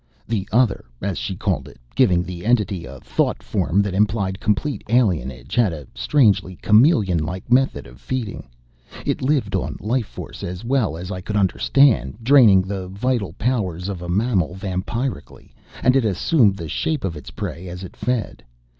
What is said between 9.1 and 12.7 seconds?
lived on life force, as well as I could understand, draining